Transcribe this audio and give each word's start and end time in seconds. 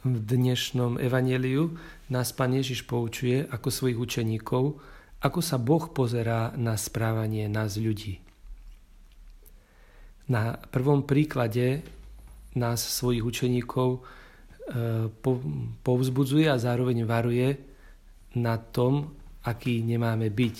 v 0.00 0.16
dnešnom 0.16 0.96
evaneliu 0.96 1.76
nás 2.08 2.32
Pán 2.32 2.56
Ježiš 2.56 2.88
poučuje 2.88 3.44
ako 3.44 3.68
svojich 3.68 4.00
učeníkov, 4.00 4.80
ako 5.20 5.40
sa 5.44 5.60
Boh 5.60 5.92
pozerá 5.92 6.56
na 6.56 6.80
správanie 6.80 7.44
nás 7.52 7.76
ľudí. 7.76 8.24
Na 10.32 10.56
prvom 10.56 11.04
príklade 11.04 11.84
nás, 12.56 12.80
svojich 12.80 13.20
učeníkov, 13.20 13.88
e, 13.92 14.00
povzbudzuje 15.84 16.48
a 16.48 16.56
zároveň 16.56 17.04
varuje 17.04 17.60
na 18.40 18.56
tom, 18.56 19.12
aký 19.44 19.84
nemáme 19.84 20.32
byť. 20.32 20.56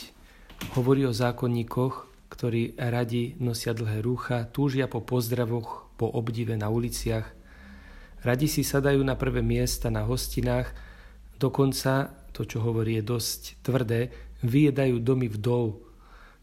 Hovorí 0.76 1.08
o 1.08 1.16
zákonníkoch, 1.16 2.28
ktorí 2.28 2.76
radi 2.76 3.40
nosia 3.40 3.72
dlhé 3.72 4.04
rúcha, 4.04 4.44
túžia 4.52 4.84
po 4.84 5.00
pozdravoch, 5.00 5.88
po 5.96 6.12
obdive 6.12 6.60
na 6.60 6.68
uliciach, 6.68 7.39
Radi 8.20 8.46
si 8.52 8.60
sadajú 8.60 9.00
na 9.00 9.16
prvé 9.16 9.40
miesta 9.40 9.88
na 9.88 10.04
hostinách, 10.04 10.72
dokonca, 11.40 12.12
to 12.36 12.44
čo 12.44 12.60
hovorí 12.60 13.00
je 13.00 13.04
dosť 13.08 13.40
tvrdé, 13.64 14.12
vyjedajú 14.44 15.00
domy 15.00 15.32
vdov, 15.32 15.80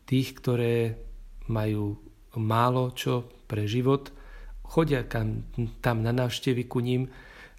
tých, 0.09 0.33
ktoré 0.41 0.97
majú 1.49 2.01
málo 2.37 2.93
čo 2.97 3.29
pre 3.45 3.69
život, 3.69 4.09
chodia 4.65 5.05
tam, 5.05 5.45
tam 5.79 6.01
na 6.01 6.11
návštevy 6.11 6.65
ku 6.65 6.81
ním, 6.81 7.07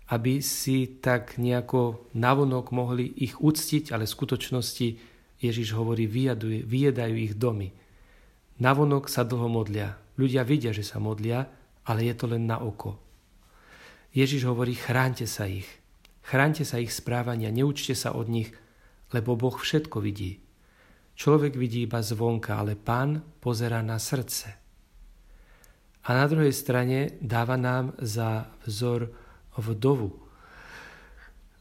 aby 0.09 0.41
si 0.41 0.99
tak 0.99 1.37
nejako 1.37 2.11
navonok 2.17 2.73
mohli 2.73 3.07
ich 3.23 3.39
uctiť, 3.39 3.93
ale 3.93 4.09
v 4.09 4.15
skutočnosti 4.17 4.89
Ježiš 5.39 5.77
hovorí, 5.77 6.09
vyjaduje, 6.09 6.65
vyjedajú 6.65 7.15
ich 7.17 7.35
domy. 7.37 7.71
Navonok 8.59 9.07
sa 9.07 9.23
dlho 9.23 9.47
modlia. 9.47 9.95
Ľudia 10.19 10.43
vidia, 10.43 10.75
že 10.75 10.83
sa 10.83 10.99
modlia, 10.99 11.47
ale 11.87 12.09
je 12.11 12.15
to 12.19 12.27
len 12.27 12.49
na 12.49 12.59
oko. 12.59 13.08
Ježiš 14.17 14.49
hovorí, 14.49 14.73
chránte 14.73 15.29
sa 15.29 15.45
ich. 15.45 15.69
Chránte 16.25 16.65
sa 16.65 16.81
ich 16.81 16.93
správania, 16.93 17.49
neučte 17.53 17.97
sa 17.97 18.13
od 18.13 18.29
nich, 18.29 18.53
lebo 19.13 19.37
Boh 19.37 19.57
všetko 19.57 20.01
vidí. 20.05 20.45
Človek 21.19 21.59
vidí 21.59 21.89
iba 21.89 21.99
zvonka, 22.05 22.61
ale 22.61 22.79
pán 22.79 23.25
pozera 23.43 23.83
na 23.83 23.99
srdce. 23.99 24.55
A 26.09 26.15
na 26.15 26.25
druhej 26.25 26.55
strane 26.55 27.19
dáva 27.21 27.59
nám 27.59 27.93
za 28.01 28.49
vzor 28.65 29.13
vdovu. 29.59 30.15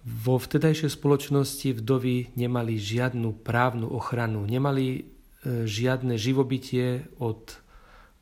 Vo 0.07 0.35
vtedajšej 0.39 0.95
spoločnosti 0.95 1.83
vdovy 1.83 2.37
nemali 2.39 2.79
žiadnu 2.79 3.43
právnu 3.43 3.91
ochranu, 3.91 4.47
nemali 4.47 4.85
e, 4.87 5.01
žiadne 5.67 6.15
živobytie 6.15 7.11
od 7.19 7.59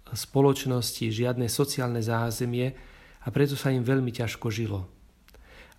spoločnosti, 0.10 1.14
žiadne 1.14 1.46
sociálne 1.46 2.02
zázemie, 2.02 2.74
a 3.26 3.28
preto 3.34 3.58
sa 3.58 3.74
im 3.74 3.82
veľmi 3.82 4.14
ťažko 4.14 4.54
žilo. 4.54 4.86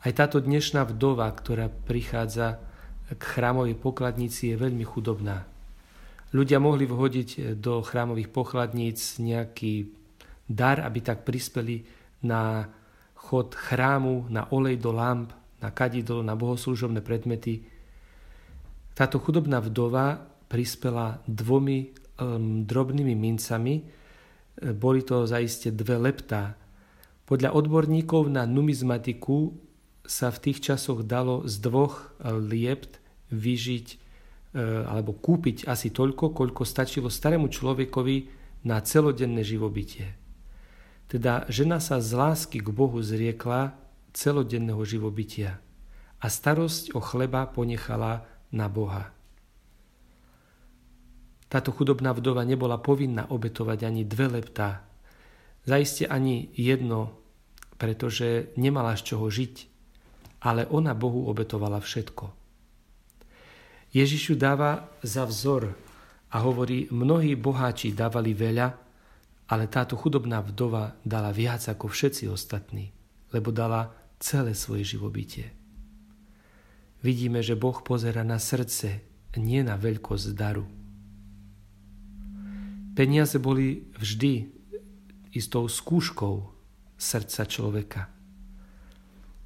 Aj 0.02 0.12
táto 0.12 0.42
dnešná 0.42 0.82
vdova, 0.86 1.30
ktorá 1.30 1.70
prichádza 1.70 2.58
k 3.06 3.22
chrámovej 3.22 3.78
pokladnici, 3.78 4.50
je 4.50 4.58
veľmi 4.58 4.82
chudobná. 4.82 5.46
Ľudia 6.34 6.58
mohli 6.58 6.90
vhodiť 6.90 7.54
do 7.62 7.80
chrámových 7.80 8.34
pokladníc 8.34 9.22
nejaký 9.22 9.94
dar, 10.50 10.82
aby 10.82 11.00
tak 11.00 11.22
prispeli 11.22 11.86
na 12.26 12.66
chod 13.14 13.54
chrámu, 13.54 14.26
na 14.30 14.50
olej 14.50 14.78
do 14.82 14.90
lamp, 14.90 15.30
na 15.62 15.70
kadidlo, 15.70 16.22
na 16.26 16.34
bohoslúžobné 16.34 17.00
predmety. 17.00 17.62
Táto 18.94 19.22
chudobná 19.22 19.62
vdova 19.62 20.18
prispela 20.50 21.22
dvomi 21.26 21.90
um, 22.18 22.62
drobnými 22.66 23.14
mincami. 23.14 23.74
Boli 24.76 25.02
to 25.02 25.26
zaiste 25.26 25.74
dve 25.74 25.98
leptá, 25.98 26.54
podľa 27.26 27.58
odborníkov 27.58 28.30
na 28.30 28.46
numizmatiku 28.46 29.58
sa 30.06 30.30
v 30.30 30.38
tých 30.38 30.62
časoch 30.62 31.02
dalo 31.02 31.42
z 31.44 31.58
dvoch 31.58 32.14
liept 32.22 33.02
vyžiť 33.34 33.86
e, 33.90 33.96
alebo 34.86 35.10
kúpiť 35.10 35.66
asi 35.66 35.90
toľko, 35.90 36.30
koľko 36.30 36.62
stačilo 36.62 37.10
starému 37.10 37.50
človekovi 37.50 38.16
na 38.70 38.78
celodenné 38.78 39.42
živobytie. 39.42 40.14
Teda 41.10 41.42
žena 41.50 41.82
sa 41.82 41.98
z 41.98 42.14
lásky 42.14 42.62
k 42.62 42.70
Bohu 42.70 42.98
zriekla 43.02 43.74
celodenného 44.14 44.82
živobytia 44.86 45.58
a 46.22 46.26
starosť 46.30 46.94
o 46.94 47.02
chleba 47.02 47.46
ponechala 47.50 48.26
na 48.54 48.70
Boha. 48.70 49.10
Táto 51.46 51.70
chudobná 51.70 52.10
vdova 52.10 52.42
nebola 52.42 52.78
povinná 52.78 53.30
obetovať 53.30 53.86
ani 53.86 54.02
dve 54.02 54.38
leptá 54.38 54.82
Zaiste 55.66 56.06
ani 56.06 56.54
jedno, 56.54 57.10
pretože 57.74 58.54
nemala 58.54 58.94
z 58.94 59.02
čoho 59.12 59.26
žiť, 59.26 59.54
ale 60.46 60.62
ona 60.70 60.94
Bohu 60.94 61.26
obetovala 61.26 61.82
všetko. 61.82 62.30
Ježišu 63.90 64.38
dáva 64.38 64.86
za 65.02 65.26
vzor 65.26 65.74
a 66.30 66.36
hovorí, 66.38 66.86
mnohí 66.94 67.34
boháči 67.34 67.90
dávali 67.90 68.30
veľa, 68.30 68.68
ale 69.50 69.64
táto 69.66 69.98
chudobná 69.98 70.42
vdova 70.42 70.98
dala 71.02 71.34
viac 71.34 71.66
ako 71.66 71.90
všetci 71.90 72.30
ostatní, 72.30 72.94
lebo 73.34 73.50
dala 73.50 73.90
celé 74.22 74.54
svoje 74.54 74.96
živobytie. 74.96 75.50
Vidíme, 77.02 77.42
že 77.42 77.58
Boh 77.58 77.78
pozera 77.82 78.22
na 78.26 78.38
srdce, 78.38 79.02
nie 79.38 79.60
na 79.66 79.76
veľkosť 79.76 80.26
daru. 80.32 80.66
Peniaze 82.96 83.36
boli 83.36 83.84
vždy 84.00 84.55
istou 85.36 85.68
skúškou 85.68 86.48
srdca 86.96 87.42
človeka. 87.44 88.02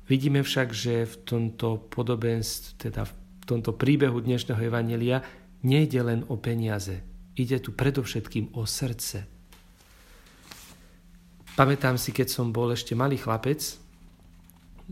Vidíme 0.07 0.43
však, 0.43 0.75
že 0.75 1.07
v 1.07 1.15
tomto 1.23 1.87
podobenstve, 1.91 2.91
teda 2.91 3.07
v 3.07 3.13
tomto 3.47 3.75
príbehu 3.75 4.19
dnešného 4.23 4.59
Evanelia 4.59 5.23
nejde 5.63 6.03
len 6.03 6.21
o 6.27 6.39
peniaze. 6.39 7.03
Ide 7.39 7.63
tu 7.63 7.75
predovšetkým 7.75 8.59
o 8.59 8.67
srdce. 8.67 9.27
Pamätám 11.55 11.99
si, 11.99 12.11
keď 12.11 12.27
som 12.31 12.51
bol 12.51 12.75
ešte 12.75 12.95
malý 12.99 13.19
chlapec, 13.19 13.61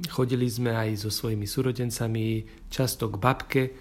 chodili 0.07 0.47
sme 0.47 0.71
aj 0.71 1.03
so 1.03 1.11
svojimi 1.11 1.51
súrodencami 1.51 2.47
často 2.71 3.11
k 3.11 3.17
babke, 3.19 3.63
e, 3.67 3.73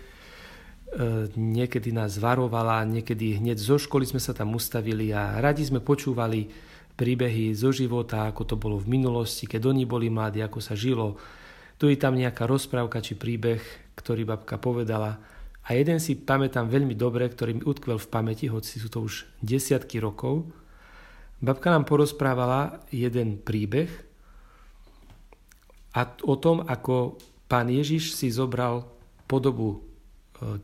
niekedy 1.37 1.93
nás 1.93 2.17
varovala, 2.17 2.81
niekedy 2.87 3.37
hneď 3.37 3.61
zo 3.61 3.77
školy 3.77 4.09
sme 4.09 4.17
sa 4.17 4.33
tam 4.33 4.57
ustavili 4.57 5.13
a 5.13 5.37
radi 5.37 5.61
sme 5.67 5.85
počúvali 5.85 6.49
príbehy 6.97 7.53
zo 7.53 7.69
života, 7.69 8.25
ako 8.25 8.43
to 8.43 8.55
bolo 8.57 8.81
v 8.81 8.97
minulosti, 8.97 9.45
keď 9.45 9.69
oni 9.69 9.85
boli 9.85 10.09
mladí, 10.09 10.41
ako 10.41 10.57
sa 10.57 10.73
žilo. 10.73 11.21
Tu 11.77 11.93
je 11.93 11.97
tam 12.01 12.17
nejaká 12.17 12.49
rozprávka 12.49 13.05
či 13.05 13.13
príbeh, 13.13 13.61
ktorý 13.93 14.25
babka 14.25 14.57
povedala. 14.57 15.21
A 15.69 15.77
jeden 15.77 16.01
si 16.01 16.17
pamätám 16.17 16.65
veľmi 16.65 16.97
dobre, 16.97 17.29
ktorý 17.29 17.61
mi 17.61 17.63
utkvel 17.63 18.01
v 18.01 18.09
pamäti, 18.09 18.49
hoci 18.49 18.81
sú 18.81 18.89
to 18.89 19.05
už 19.05 19.29
desiatky 19.45 20.01
rokov. 20.01 20.49
Babka 21.37 21.69
nám 21.69 21.85
porozprávala 21.85 22.81
jeden 22.89 23.37
príbeh 23.37 23.93
a 25.93 26.01
o 26.25 26.33
tom, 26.41 26.65
ako 26.65 27.21
pán 27.45 27.69
Ježiš 27.69 28.17
si 28.17 28.33
zobral 28.33 28.89
podobu 29.29 29.77
e, 29.77 29.77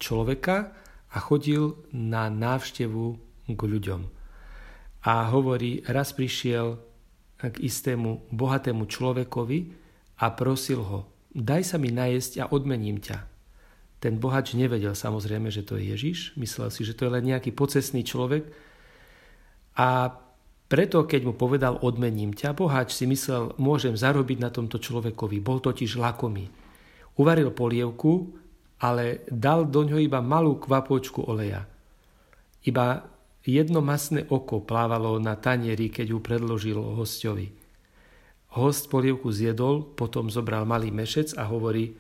človeka 0.02 0.74
a 1.14 1.18
chodil 1.22 1.78
na 1.94 2.26
návštevu 2.34 3.06
k 3.54 3.62
ľuďom 3.62 4.23
a 5.04 5.28
hovorí, 5.30 5.84
raz 5.84 6.16
prišiel 6.16 6.80
k 7.44 7.56
istému 7.60 8.32
bohatému 8.32 8.88
človekovi 8.88 9.60
a 10.24 10.32
prosil 10.32 10.80
ho, 10.80 11.00
daj 11.36 11.76
sa 11.76 11.78
mi 11.78 11.92
najesť 11.92 12.48
a 12.48 12.50
odmením 12.50 13.04
ťa. 13.04 13.28
Ten 14.00 14.20
bohač 14.20 14.56
nevedel 14.56 14.96
samozrejme, 14.96 15.52
že 15.52 15.64
to 15.64 15.80
je 15.80 15.92
Ježiš, 15.96 16.36
myslel 16.40 16.72
si, 16.72 16.88
že 16.88 16.96
to 16.96 17.08
je 17.08 17.14
len 17.20 17.24
nejaký 17.28 17.52
pocesný 17.52 18.04
človek 18.04 18.48
a 19.76 20.20
preto, 20.74 21.06
keď 21.06 21.22
mu 21.28 21.34
povedal 21.38 21.78
odmením 21.86 22.34
ťa, 22.34 22.58
bohač 22.58 22.98
si 22.98 23.06
myslel, 23.06 23.54
môžem 23.62 23.94
zarobiť 23.94 24.42
na 24.42 24.50
tomto 24.50 24.82
človekovi, 24.82 25.38
bol 25.38 25.62
totiž 25.62 26.02
lakomý. 26.02 26.50
Uvaril 27.20 27.54
polievku, 27.54 28.34
ale 28.82 29.22
dal 29.30 29.70
do 29.70 29.86
ňoho 29.86 30.02
iba 30.02 30.18
malú 30.18 30.58
kvapočku 30.58 31.30
oleja. 31.30 31.70
Iba 32.66 33.06
Jedno 33.44 33.84
masné 33.84 34.24
oko 34.32 34.64
plávalo 34.64 35.20
na 35.20 35.36
tanieri, 35.36 35.92
keď 35.92 36.16
ju 36.16 36.20
predložil 36.24 36.80
hostovi. 36.80 37.52
Host 38.56 38.88
polievku 38.88 39.34
zjedol, 39.36 39.84
potom 39.84 40.32
zobral 40.32 40.64
malý 40.64 40.96
mešec 40.96 41.36
a 41.36 41.50
hovorí, 41.52 42.00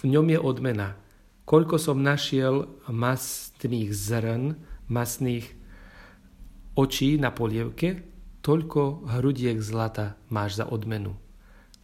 v 0.00 0.02
ňom 0.08 0.26
je 0.32 0.38
odmena. 0.40 0.96
Koľko 1.44 1.76
som 1.76 2.00
našiel 2.00 2.72
masných 2.88 3.90
zrn, 3.92 4.56
masných 4.88 5.44
očí 6.78 7.20
na 7.20 7.34
polievke, 7.34 8.00
toľko 8.40 9.10
hrudiek 9.12 9.60
zlata 9.60 10.16
máš 10.32 10.62
za 10.62 10.64
odmenu. 10.64 11.18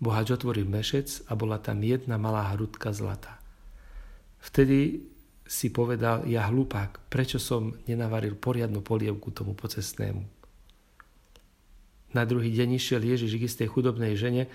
Bohač 0.01 0.33
otvoril 0.33 0.65
mešec 0.65 1.29
a 1.29 1.37
bola 1.37 1.61
tam 1.61 1.85
jedna 1.85 2.17
malá 2.17 2.57
hrudka 2.57 2.93
zlata. 2.93 3.37
Vtedy 4.41 5.03
si 5.47 5.71
povedal, 5.71 6.27
ja 6.27 6.51
hlupák, 6.51 7.07
prečo 7.07 7.39
som 7.39 7.75
nenavaril 7.87 8.35
poriadnu 8.35 8.83
polievku 8.83 9.31
tomu 9.31 9.55
pocestnému. 9.55 10.23
Na 12.15 12.23
druhý 12.27 12.51
deň 12.51 12.79
išiel 12.79 13.03
Ježiš 13.03 13.39
k 13.39 13.47
istej 13.47 13.69
chudobnej 13.71 14.19
žene 14.19 14.51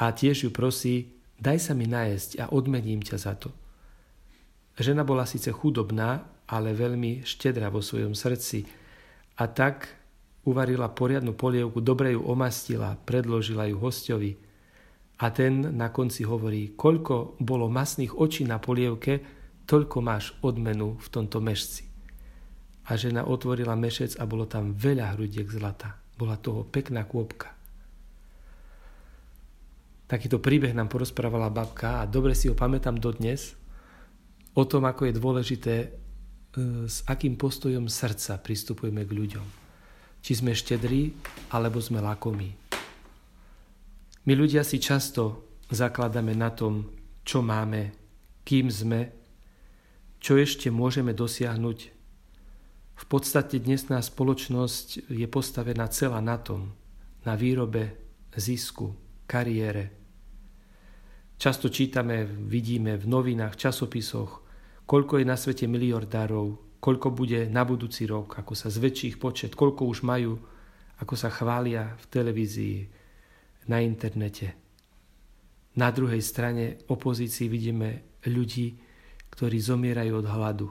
a 0.00 0.08
tiež 0.12 0.48
ju 0.48 0.50
prosí, 0.50 1.12
daj 1.36 1.58
sa 1.60 1.72
mi 1.76 1.84
najesť 1.84 2.40
a 2.40 2.44
odmením 2.52 3.04
ťa 3.04 3.16
za 3.20 3.34
to. 3.36 3.52
Žena 4.80 5.04
bola 5.04 5.28
síce 5.28 5.52
chudobná, 5.52 6.24
ale 6.48 6.72
veľmi 6.72 7.24
štedrá 7.24 7.68
vo 7.68 7.84
svojom 7.84 8.16
srdci 8.16 8.64
a 9.36 9.44
tak 9.48 9.88
uvarila 10.48 10.88
poriadnu 10.88 11.36
polievku, 11.36 11.84
dobre 11.84 12.16
ju 12.16 12.24
omastila, 12.24 12.96
predložila 13.04 13.68
ju 13.68 13.76
hostovi 13.78 14.32
a 15.22 15.30
ten 15.30 15.76
na 15.76 15.92
konci 15.94 16.26
hovorí, 16.26 16.74
koľko 16.74 17.38
bolo 17.38 17.70
masných 17.70 18.16
očí 18.16 18.42
na 18.42 18.58
polievke, 18.58 19.41
toľko 19.66 19.98
máš 20.02 20.34
odmenu 20.42 20.98
v 20.98 21.08
tomto 21.08 21.38
mešci. 21.38 21.88
A 22.90 22.98
žena 22.98 23.22
otvorila 23.22 23.78
mešec 23.78 24.18
a 24.18 24.26
bolo 24.26 24.50
tam 24.50 24.74
veľa 24.74 25.14
hrudiek 25.14 25.46
zlata. 25.46 25.94
Bola 26.18 26.34
toho 26.36 26.66
pekná 26.66 27.06
kôpka. 27.06 27.54
Takýto 30.10 30.42
príbeh 30.42 30.76
nám 30.76 30.92
porozprávala 30.92 31.48
babka 31.48 32.02
a 32.02 32.08
dobre 32.10 32.36
si 32.36 32.50
ho 32.50 32.58
pamätám 32.58 33.00
dodnes 33.00 33.56
o 34.52 34.68
tom, 34.68 34.84
ako 34.84 35.08
je 35.08 35.16
dôležité, 35.16 35.74
e, 35.80 35.88
s 36.84 37.00
akým 37.08 37.40
postojom 37.40 37.88
srdca 37.88 38.36
pristupujeme 38.36 39.08
k 39.08 39.16
ľuďom. 39.16 39.46
Či 40.20 40.32
sme 40.44 40.52
štedrí, 40.52 41.16
alebo 41.56 41.80
sme 41.80 42.04
lakomí. 42.04 42.52
My 44.28 44.32
ľudia 44.36 44.62
si 44.62 44.78
často 44.78 45.48
zakladáme 45.72 46.36
na 46.36 46.52
tom, 46.52 46.92
čo 47.24 47.40
máme, 47.40 47.96
kým 48.44 48.68
sme, 48.68 49.21
čo 50.22 50.38
ešte 50.38 50.70
môžeme 50.70 51.10
dosiahnuť. 51.10 51.78
V 52.94 53.04
podstate 53.10 53.58
dnesná 53.58 53.98
spoločnosť 53.98 55.10
je 55.10 55.26
postavená 55.26 55.90
celá 55.90 56.22
na 56.22 56.38
tom, 56.38 56.70
na 57.26 57.34
výrobe, 57.34 57.98
zisku, 58.38 58.94
kariére, 59.26 60.02
Často 61.42 61.66
čítame, 61.74 62.22
vidíme 62.22 62.94
v 62.94 63.10
novinách, 63.10 63.58
časopisoch, 63.58 64.46
koľko 64.86 65.18
je 65.18 65.26
na 65.26 65.34
svete 65.34 65.66
miliardárov, 65.66 66.78
koľko 66.78 67.10
bude 67.10 67.50
na 67.50 67.66
budúci 67.66 68.06
rok, 68.06 68.38
ako 68.38 68.54
sa 68.54 68.70
zväčší 68.70 69.04
ich 69.10 69.18
počet, 69.18 69.58
koľko 69.58 69.90
už 69.90 70.06
majú, 70.06 70.38
ako 71.02 71.14
sa 71.18 71.34
chvália 71.34 71.98
v 71.98 72.04
televízii, 72.14 72.78
na 73.66 73.82
internete. 73.82 74.54
Na 75.74 75.90
druhej 75.90 76.22
strane 76.22 76.78
opozícii 76.86 77.50
vidíme 77.50 78.22
ľudí, 78.22 78.78
ktorí 79.32 79.58
zomierajú 79.58 80.12
od 80.20 80.26
hladu, 80.28 80.68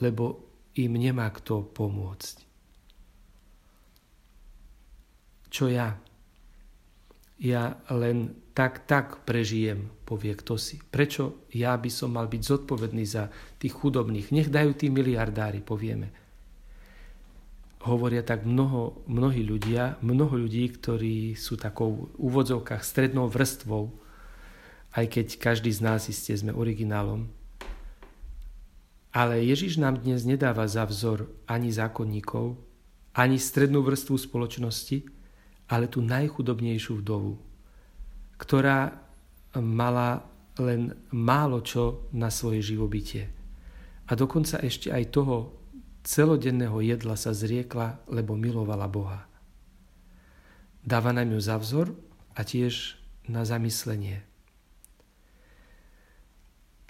lebo 0.00 0.40
im 0.80 0.96
nemá 0.96 1.28
kto 1.28 1.68
pomôcť. 1.68 2.36
Čo 5.52 5.68
ja? 5.68 6.00
Ja 7.36 7.76
len 7.92 8.32
tak, 8.56 8.88
tak 8.88 9.28
prežijem, 9.28 9.92
povie 10.08 10.32
kto 10.32 10.56
si. 10.56 10.80
Prečo 10.80 11.44
ja 11.52 11.76
by 11.76 11.90
som 11.92 12.16
mal 12.16 12.28
byť 12.28 12.40
zodpovedný 12.40 13.04
za 13.04 13.28
tých 13.60 13.76
chudobných? 13.76 14.32
Nech 14.32 14.48
dajú 14.48 14.72
tí 14.72 14.88
miliardári, 14.88 15.60
povieme. 15.60 16.08
Hovoria 17.82 18.22
tak 18.22 18.46
mnoho, 18.46 19.04
mnohí 19.10 19.42
ľudia, 19.42 19.98
mnoho 20.00 20.38
ľudí, 20.38 20.70
ktorí 20.70 21.34
sú 21.34 21.58
takou 21.58 22.08
úvodzovkách 22.16 22.80
strednou 22.80 23.26
vrstvou, 23.26 23.90
aj 24.94 25.04
keď 25.10 25.26
každý 25.36 25.74
z 25.74 25.80
nás 25.82 26.06
isté 26.06 26.32
sme 26.38 26.54
originálom. 26.54 27.26
Ale 29.12 29.44
Ježiš 29.44 29.76
nám 29.76 30.00
dnes 30.00 30.24
nedáva 30.24 30.64
za 30.64 30.88
vzor 30.88 31.28
ani 31.44 31.68
zákonníkov, 31.68 32.56
ani 33.12 33.36
strednú 33.36 33.84
vrstvu 33.84 34.16
spoločnosti, 34.16 35.04
ale 35.68 35.84
tú 35.84 36.00
najchudobnejšiu 36.00 37.04
vdovu, 37.04 37.36
ktorá 38.40 38.96
mala 39.60 40.24
len 40.56 40.96
málo 41.12 41.60
čo 41.60 42.08
na 42.12 42.32
svoje 42.32 42.64
živobytie. 42.72 43.28
A 44.08 44.16
dokonca 44.16 44.60
ešte 44.60 44.88
aj 44.92 45.12
toho 45.12 45.56
celodenného 46.04 46.80
jedla 46.80 47.16
sa 47.16 47.36
zriekla, 47.36 48.04
lebo 48.08 48.36
milovala 48.36 48.88
Boha. 48.88 49.28
Dáva 50.82 51.14
nám 51.14 51.30
ju 51.36 51.40
za 51.40 51.56
vzor 51.60 51.94
a 52.34 52.42
tiež 52.42 52.98
na 53.28 53.46
zamyslenie. 53.46 54.24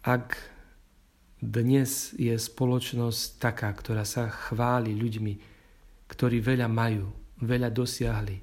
Ak 0.03 0.52
dnes 1.43 2.15
je 2.15 2.31
spoločnosť 2.39 3.43
taká, 3.43 3.75
ktorá 3.75 4.07
sa 4.07 4.31
chváli 4.31 4.95
ľuďmi, 4.95 5.35
ktorí 6.07 6.39
veľa 6.39 6.71
majú, 6.71 7.11
veľa 7.43 7.75
dosiahli, 7.75 8.39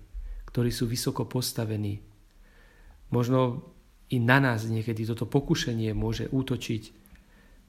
ktorí 0.52 0.68
sú 0.68 0.84
vysoko 0.84 1.24
postavení, 1.24 2.10
Možno 3.10 3.66
i 4.10 4.22
na 4.22 4.38
nás 4.38 4.66
niekedy 4.70 5.06
toto 5.06 5.26
pokušenie 5.26 5.94
môže 5.98 6.30
útočiť. 6.30 6.84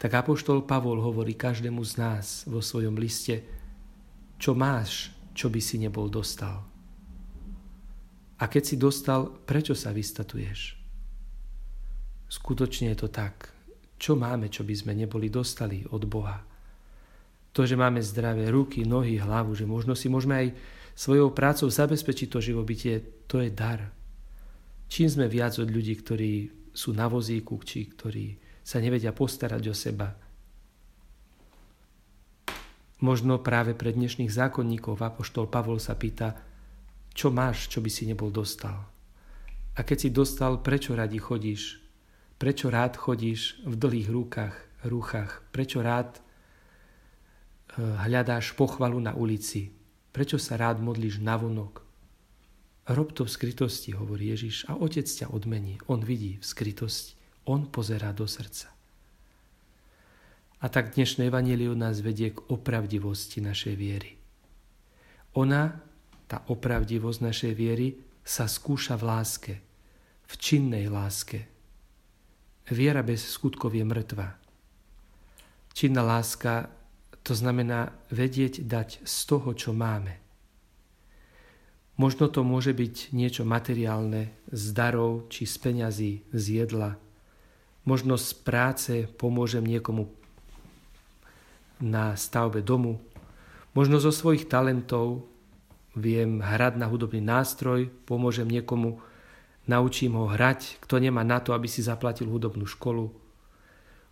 Tak 0.01 0.11
Apoštol 0.25 0.65
Pavol 0.65 1.01
hovorí 1.01 1.37
každému 1.37 1.85
z 1.85 1.93
nás 2.01 2.25
vo 2.49 2.65
svojom 2.65 2.97
liste, 2.97 3.45
čo 4.41 4.57
máš, 4.57 5.13
čo 5.37 5.53
by 5.53 5.61
si 5.61 5.77
nebol 5.77 6.09
dostal. 6.09 6.65
A 8.41 8.49
keď 8.49 8.63
si 8.65 8.77
dostal, 8.81 9.29
prečo 9.45 9.77
sa 9.77 9.93
vystatuješ? 9.93 10.81
Skutočne 12.33 12.97
je 12.97 12.99
to 13.05 13.09
tak. 13.13 13.53
Čo 14.01 14.17
máme, 14.17 14.49
čo 14.49 14.65
by 14.65 14.73
sme 14.73 14.97
neboli 14.97 15.29
dostali 15.29 15.85
od 15.93 16.09
Boha? 16.09 16.41
To, 17.53 17.69
že 17.69 17.77
máme 17.77 18.01
zdravé 18.01 18.49
ruky, 18.49 18.89
nohy, 18.89 19.21
hlavu, 19.21 19.53
že 19.53 19.69
možno 19.69 19.93
si 19.93 20.09
môžeme 20.09 20.41
aj 20.41 20.49
svojou 20.97 21.37
prácou 21.37 21.69
zabezpečiť 21.69 22.33
to 22.33 22.41
živobytie, 22.41 23.05
to 23.29 23.45
je 23.45 23.53
dar. 23.53 23.93
Čím 24.89 25.13
sme 25.13 25.27
viac 25.29 25.61
od 25.61 25.69
ľudí, 25.69 26.01
ktorí 26.01 26.33
sú 26.73 26.97
na 26.97 27.13
vozíku, 27.13 27.61
či 27.61 27.93
ktorí 27.93 28.41
sa 28.65 28.81
nevedia 28.81 29.13
postarať 29.13 29.63
o 29.69 29.75
seba. 29.77 30.09
Možno 33.05 33.41
práve 33.41 33.77
pre 33.77 33.93
dnešných 33.93 34.33
zákonníkov 34.33 34.97
Apoštol 34.97 35.49
Pavol 35.49 35.77
sa 35.77 35.97
pýta, 35.97 36.37
čo 37.13 37.29
máš, 37.29 37.69
čo 37.69 37.85
by 37.85 37.91
si 37.93 38.09
nebol 38.09 38.33
dostal. 38.33 38.77
A 39.77 39.81
keď 39.85 39.97
si 39.99 40.09
dostal, 40.09 40.61
prečo 40.65 40.97
radi 40.97 41.21
chodíš? 41.21 41.90
Prečo 42.41 42.73
rád 42.73 42.97
chodíš 42.97 43.61
v 43.69 43.77
dlhých 43.77 44.09
rúkach, 44.09 44.57
rúchach? 44.89 45.45
Prečo 45.53 45.85
rád 45.85 46.17
eh, 46.17 47.85
hľadáš 48.09 48.57
pochvalu 48.57 48.97
na 48.97 49.13
ulici? 49.13 49.77
Prečo 50.09 50.41
sa 50.41 50.57
rád 50.57 50.81
modlíš 50.81 51.21
na 51.21 51.37
vonok? 51.37 51.85
Rob 52.89 53.13
to 53.13 53.29
v 53.29 53.31
skrytosti, 53.37 53.93
hovorí 53.93 54.33
Ježiš, 54.33 54.65
a 54.73 54.75
Otec 54.81 55.05
ťa 55.05 55.29
odmení. 55.29 55.85
On 55.85 56.01
vidí 56.01 56.41
v 56.41 56.45
skrytosti. 56.49 57.13
On 57.45 57.69
pozerá 57.69 58.17
do 58.17 58.25
srdca. 58.25 58.73
A 60.61 60.67
tak 60.73 60.97
dnešné 60.97 61.29
evaníliu 61.29 61.77
nás 61.77 62.01
vedie 62.01 62.33
k 62.33 62.41
opravdivosti 62.49 63.45
našej 63.45 63.75
viery. 63.77 64.17
Ona, 65.37 65.77
tá 66.25 66.41
opravdivosť 66.49 67.21
našej 67.21 67.53
viery, 67.53 68.01
sa 68.25 68.49
skúša 68.49 68.97
v 68.97 69.05
láske, 69.05 69.55
v 70.25 70.35
činnej 70.41 70.89
láske. 70.89 71.60
Viera 72.71 73.03
bez 73.03 73.27
skutkov 73.27 73.75
je 73.75 73.83
mŕtva. 73.83 74.39
Činná 75.75 76.07
láska 76.07 76.71
to 77.27 77.35
znamená 77.35 77.93
vedieť 78.15 78.65
dať 78.65 79.05
z 79.05 79.17
toho, 79.27 79.53
čo 79.53 79.75
máme– 79.75 80.17
Možno 82.01 82.33
to 82.33 82.41
môže 82.41 82.73
byť 82.73 83.13
niečo 83.13 83.45
materiálne, 83.45 84.33
z 84.49 84.73
darov 84.73 85.29
či 85.29 85.45
z 85.45 85.57
peňazí, 85.61 86.13
z 86.33 86.65
jedla. 86.65 86.97
Možno 87.85 88.17
z 88.17 88.33
práce 88.41 89.05
pomôžem 89.21 89.61
niekomu 89.61 90.09
na 91.77 92.17
stavbe 92.17 92.65
domu. 92.65 93.05
Možno 93.77 94.01
zo 94.01 94.17
svojich 94.17 94.49
talentov 94.49 95.29
viem 95.93 96.41
hrať 96.41 96.81
na 96.81 96.89
hudobný 96.89 97.21
nástroj, 97.21 97.93
pomôžem 98.09 98.49
niekomu, 98.49 98.97
naučím 99.69 100.17
ho 100.17 100.31
hrať, 100.31 100.81
kto 100.81 101.03
nemá 101.03 101.27
na 101.27 101.43
to, 101.43 101.53
aby 101.53 101.69
si 101.69 101.85
zaplatil 101.85 102.29
hudobnú 102.31 102.65
školu. 102.65 103.13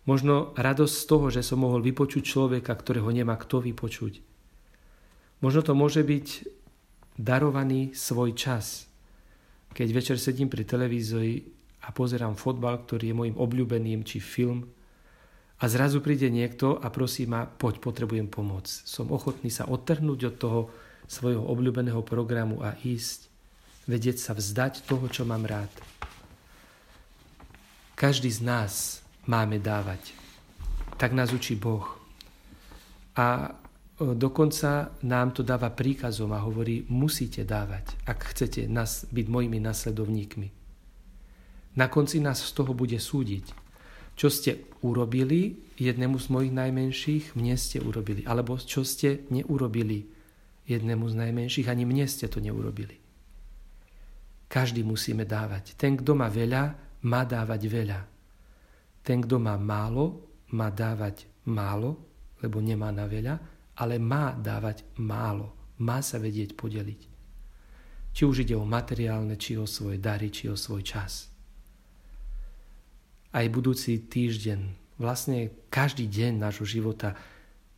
Možno 0.05 0.57
radosť 0.57 0.95
z 0.95 1.05
toho, 1.05 1.25
že 1.29 1.41
som 1.45 1.61
mohol 1.61 1.85
vypočuť 1.85 2.25
človeka, 2.25 2.73
ktorého 2.73 3.09
nemá 3.13 3.37
kto 3.37 3.61
vypočuť. 3.61 4.25
Možno 5.39 5.61
to 5.61 5.77
môže 5.77 6.01
byť 6.01 6.27
darovaný 7.15 7.95
svoj 7.95 8.35
čas. 8.35 8.89
Keď 9.71 9.87
večer 9.93 10.17
sedím 10.17 10.49
pri 10.49 10.65
televízori 10.65 11.45
a 11.85 11.93
pozerám 11.93 12.35
fotbal, 12.35 12.83
ktorý 12.83 13.13
je 13.13 13.15
môjim 13.15 13.37
obľúbeným, 13.37 14.01
či 14.03 14.17
film, 14.17 14.65
a 15.59 15.67
zrazu 15.67 15.99
príde 15.99 16.31
niekto 16.31 16.79
a 16.79 16.87
prosí 16.87 17.27
ma, 17.27 17.43
poď, 17.43 17.83
potrebujem 17.83 18.31
pomoc. 18.31 18.65
Som 18.65 19.11
ochotný 19.11 19.51
sa 19.51 19.67
odtrhnúť 19.67 20.19
od 20.31 20.35
toho 20.39 20.61
svojho 21.03 21.43
obľúbeného 21.43 21.99
programu 22.07 22.63
a 22.63 22.79
ísť, 22.79 23.27
vedieť 23.89 24.21
sa 24.21 24.37
vzdať 24.37 24.85
toho, 24.85 25.09
čo 25.09 25.25
mám 25.25 25.49
rád. 25.49 25.73
Každý 27.97 28.29
z 28.29 28.45
nás 28.45 29.01
máme 29.25 29.57
dávať. 29.57 30.13
Tak 31.01 31.17
nás 31.17 31.33
učí 31.33 31.57
Boh. 31.57 31.83
A 33.17 33.57
dokonca 33.97 34.93
nám 35.01 35.33
to 35.33 35.41
dáva 35.41 35.73
príkazom 35.73 36.31
a 36.31 36.39
hovorí, 36.39 36.85
musíte 36.87 37.43
dávať, 37.43 37.97
ak 38.05 38.31
chcete 38.31 38.69
nás 38.69 39.09
byť 39.09 39.25
mojimi 39.27 39.59
nasledovníkmi. 39.59 40.47
Na 41.75 41.89
konci 41.89 42.21
nás 42.21 42.39
z 42.39 42.51
toho 42.53 42.71
bude 42.77 42.95
súdiť. 42.95 43.51
Čo 44.19 44.27
ste 44.27 44.67
urobili 44.83 45.55
jednému 45.79 46.19
z 46.19 46.27
mojich 46.27 46.51
najmenších, 46.51 47.39
mne 47.39 47.55
ste 47.55 47.79
urobili. 47.79 48.27
Alebo 48.27 48.59
čo 48.59 48.83
ste 48.83 49.23
neurobili 49.31 50.11
jednému 50.67 51.07
z 51.07 51.15
najmenších, 51.15 51.71
ani 51.71 51.87
mne 51.87 52.03
ste 52.03 52.27
to 52.27 52.43
neurobili. 52.43 52.98
Každý 54.49 54.81
musíme 54.81 55.29
dávať. 55.29 55.77
Ten, 55.77 55.93
kto 55.95 56.17
má 56.17 56.25
veľa, 56.25 56.73
má 57.05 57.21
dávať 57.23 57.61
veľa. 57.69 57.99
Ten, 59.05 59.21
kto 59.21 59.37
má 59.37 59.55
málo, 59.55 60.25
má 60.57 60.73
dávať 60.73 61.29
málo, 61.45 61.95
lebo 62.41 62.57
nemá 62.57 62.89
na 62.89 63.05
veľa, 63.05 63.37
ale 63.77 64.01
má 64.01 64.33
dávať 64.33 64.83
málo. 64.97 65.77
Má 65.85 66.01
sa 66.01 66.17
vedieť 66.17 66.57
podeliť. 66.57 67.01
Či 68.09 68.21
už 68.25 68.43
ide 68.43 68.57
o 68.57 68.65
materiálne, 68.65 69.37
či 69.37 69.55
o 69.55 69.69
svoje 69.69 70.01
dary, 70.01 70.33
či 70.33 70.49
o 70.49 70.57
svoj 70.57 70.81
čas 70.81 71.29
aj 73.29 73.45
budúci 73.53 74.01
týždeň, 74.01 74.73
vlastne 74.97 75.53
každý 75.69 76.09
deň 76.09 76.41
nášho 76.41 76.65
života 76.65 77.13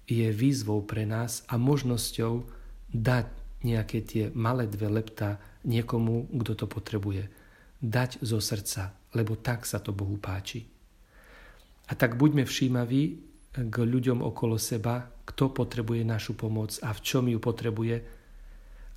je 0.08 0.32
výzvou 0.32 0.84
pre 0.84 1.04
nás 1.04 1.44
a 1.52 1.60
možnosťou 1.60 2.48
dať 2.92 3.28
nejaké 3.64 4.00
tie 4.04 4.24
malé 4.34 4.68
dve 4.68 4.88
lepta 4.90 5.40
niekomu, 5.68 6.30
kto 6.42 6.54
to 6.54 6.66
potrebuje. 6.68 7.30
Dať 7.82 8.22
zo 8.22 8.38
srdca, 8.38 8.94
lebo 9.18 9.38
tak 9.38 9.66
sa 9.66 9.82
to 9.82 9.94
Bohu 9.94 10.18
páči. 10.22 10.66
A 11.90 11.98
tak 11.98 12.16
buďme 12.16 12.46
všímaví 12.46 13.04
k 13.52 13.76
ľuďom 13.76 14.24
okolo 14.24 14.56
seba, 14.56 15.12
kto 15.28 15.52
potrebuje 15.52 16.08
našu 16.08 16.38
pomoc 16.38 16.78
a 16.86 16.96
v 16.96 17.00
čom 17.04 17.28
ju 17.28 17.40
potrebuje, 17.42 17.96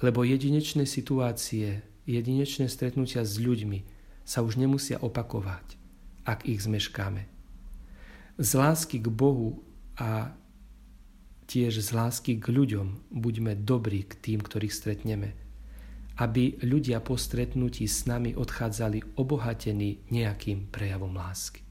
lebo 0.04 0.22
jedinečné 0.22 0.86
situácie, 0.86 1.82
jedinečné 2.06 2.70
stretnutia 2.70 3.26
s 3.26 3.40
ľuďmi 3.40 3.80
sa 4.22 4.44
už 4.44 4.60
nemusia 4.60 5.00
opakovať 5.00 5.84
ak 6.24 6.48
ich 6.48 6.64
zmeškáme. 6.64 7.28
Z 8.40 8.50
lásky 8.58 8.98
k 8.98 9.08
Bohu 9.12 9.62
a 9.94 10.32
tiež 11.46 11.78
z 11.78 11.90
lásky 11.94 12.40
k 12.40 12.50
ľuďom 12.50 13.12
buďme 13.12 13.54
dobrí 13.62 14.02
k 14.08 14.16
tým, 14.18 14.40
ktorých 14.42 14.74
stretneme, 14.74 15.36
aby 16.20 16.62
ľudia 16.62 17.02
po 17.02 17.18
stretnutí 17.18 17.88
s 17.90 18.06
nami 18.06 18.38
odchádzali 18.38 19.18
obohatení 19.18 20.06
nejakým 20.14 20.70
prejavom 20.70 21.10
lásky. 21.16 21.63